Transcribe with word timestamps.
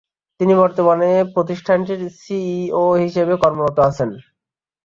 তিনি 0.39 0.53
বর্তমানে 0.55 1.09
প্রতিষ্ঠানটির 1.35 2.01
সিইও 2.19 2.85
হিসেবে 3.03 3.33
কর্মরত 3.43 3.77
আছেন। 3.89 4.09